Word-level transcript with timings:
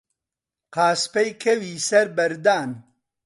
قاسپەی 0.75 1.29
کەوی 1.43 1.83
سەر 1.87 2.07
بەردان 2.17 2.69